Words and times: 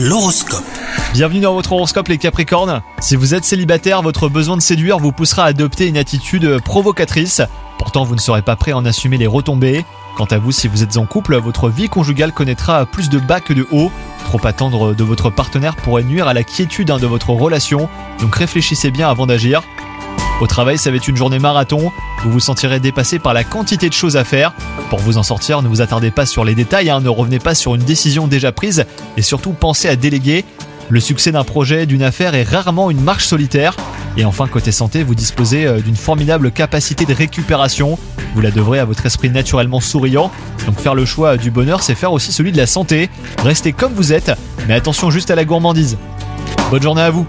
L'horoscope. 0.00 0.62
Bienvenue 1.12 1.40
dans 1.40 1.54
votre 1.54 1.72
horoscope 1.72 2.06
les 2.06 2.18
Capricornes. 2.18 2.82
Si 3.00 3.16
vous 3.16 3.34
êtes 3.34 3.44
célibataire, 3.44 4.00
votre 4.00 4.28
besoin 4.28 4.56
de 4.56 4.62
séduire 4.62 5.00
vous 5.00 5.10
poussera 5.10 5.42
à 5.42 5.46
adopter 5.48 5.88
une 5.88 5.96
attitude 5.96 6.60
provocatrice. 6.60 7.42
Pourtant, 7.78 8.04
vous 8.04 8.14
ne 8.14 8.20
serez 8.20 8.42
pas 8.42 8.54
prêt 8.54 8.70
à 8.70 8.76
en 8.76 8.84
assumer 8.84 9.16
les 9.16 9.26
retombées. 9.26 9.84
Quant 10.16 10.26
à 10.26 10.38
vous, 10.38 10.52
si 10.52 10.68
vous 10.68 10.84
êtes 10.84 10.98
en 10.98 11.06
couple, 11.06 11.36
votre 11.38 11.68
vie 11.68 11.88
conjugale 11.88 12.30
connaîtra 12.30 12.86
plus 12.86 13.08
de 13.08 13.18
bas 13.18 13.40
que 13.40 13.52
de 13.52 13.66
hauts. 13.72 13.90
Trop 14.24 14.46
attendre 14.46 14.94
de 14.94 15.02
votre 15.02 15.30
partenaire 15.30 15.74
pourrait 15.74 16.04
nuire 16.04 16.28
à 16.28 16.34
la 16.34 16.44
quiétude 16.44 16.92
hein, 16.92 16.98
de 16.98 17.06
votre 17.08 17.30
relation, 17.30 17.88
donc 18.20 18.36
réfléchissez 18.36 18.92
bien 18.92 19.10
avant 19.10 19.26
d'agir. 19.26 19.62
Au 20.40 20.46
travail, 20.46 20.78
ça 20.78 20.90
va 20.90 20.96
être 20.96 21.08
une 21.08 21.16
journée 21.16 21.40
marathon. 21.40 21.90
Vous 22.22 22.30
vous 22.30 22.40
sentirez 22.40 22.78
dépassé 22.78 23.18
par 23.18 23.34
la 23.34 23.42
quantité 23.42 23.88
de 23.88 23.94
choses 23.94 24.16
à 24.16 24.22
faire. 24.22 24.52
Pour 24.88 25.00
vous 25.00 25.18
en 25.18 25.24
sortir, 25.24 25.62
ne 25.62 25.68
vous 25.68 25.80
attardez 25.80 26.12
pas 26.12 26.26
sur 26.26 26.44
les 26.44 26.54
détails, 26.54 26.90
hein, 26.90 27.00
ne 27.00 27.08
revenez 27.08 27.40
pas 27.40 27.56
sur 27.56 27.74
une 27.74 27.82
décision 27.82 28.28
déjà 28.28 28.52
prise 28.52 28.86
et 29.16 29.22
surtout 29.22 29.52
pensez 29.52 29.88
à 29.88 29.96
déléguer. 29.96 30.44
Le 30.90 31.00
succès 31.00 31.32
d'un 31.32 31.42
projet, 31.42 31.86
d'une 31.86 32.04
affaire 32.04 32.36
est 32.36 32.44
rarement 32.44 32.90
une 32.90 33.00
marche 33.00 33.26
solitaire. 33.26 33.76
Et 34.16 34.24
enfin, 34.24 34.46
côté 34.46 34.72
santé, 34.72 35.02
vous 35.02 35.14
disposez 35.14 35.66
euh, 35.66 35.80
d'une 35.80 35.96
formidable 35.96 36.50
capacité 36.50 37.04
de 37.04 37.14
récupération. 37.14 37.98
Vous 38.34 38.40
la 38.40 38.50
devrez 38.50 38.78
à 38.78 38.84
votre 38.84 39.04
esprit 39.04 39.30
naturellement 39.30 39.80
souriant. 39.80 40.30
Donc 40.66 40.78
faire 40.78 40.94
le 40.94 41.04
choix 41.04 41.36
du 41.36 41.50
bonheur, 41.50 41.82
c'est 41.82 41.94
faire 41.94 42.12
aussi 42.12 42.32
celui 42.32 42.52
de 42.52 42.56
la 42.56 42.66
santé. 42.66 43.10
Restez 43.42 43.72
comme 43.72 43.92
vous 43.92 44.12
êtes, 44.12 44.32
mais 44.68 44.74
attention 44.74 45.10
juste 45.10 45.30
à 45.30 45.34
la 45.34 45.44
gourmandise. 45.44 45.98
Bonne 46.70 46.82
journée 46.82 47.02
à 47.02 47.10
vous 47.10 47.26